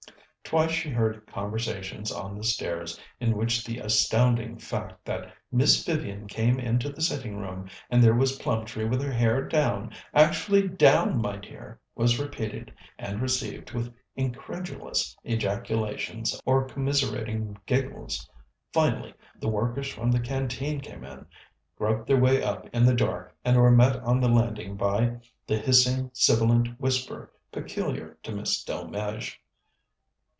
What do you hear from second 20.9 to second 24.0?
in, groped their way up in the dark, and were met